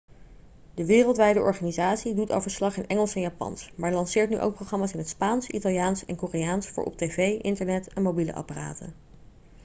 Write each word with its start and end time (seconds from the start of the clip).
de 0.73 0.85
wereldwijde 0.85 1.39
organisatie 1.39 2.13
doet 2.13 2.29
al 2.31 2.41
verslag 2.41 2.77
in 2.77 2.87
engels 2.87 3.15
en 3.15 3.21
japans 3.21 3.71
maar 3.75 3.91
lanceert 3.93 4.29
nu 4.29 4.39
ook 4.39 4.53
programma's 4.55 4.91
in 4.93 4.99
het 4.99 5.09
spaans 5.09 5.47
italiaans 5.49 6.05
en 6.05 6.15
koreaans 6.15 6.67
voor 6.67 6.83
op 6.83 6.97
tv 6.97 7.39
internet 7.41 7.87
en 7.93 8.01
mobiele 8.01 8.33
apparaten 8.33 8.93